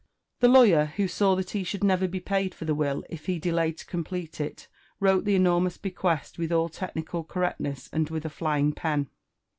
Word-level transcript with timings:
The 0.39 0.47
lawyer, 0.47 0.85
who 0.95 1.07
saw 1.07 1.35
that 1.35 1.51
he 1.51 1.63
should 1.63 1.83
never 1.83 2.07
be 2.07 2.19
paid 2.19 2.55
for 2.55 2.65
the 2.65 2.73
will 2.73 3.03
if 3.07 3.27
he 3.27 3.37
delayed 3.37 3.77
to 3.77 3.85
complete 3.85 4.41
it, 4.41 4.67
wrote 4.99 5.25
the 5.25 5.35
enormous 5.35 5.77
bequest 5.77 6.39
with 6.39 6.51
all 6.51 6.69
technical 6.69 7.23
correctness 7.23 7.87
and 7.93 8.09
with 8.09 8.25
a 8.25 8.43
(lying 8.43 8.73
pen. 8.73 9.11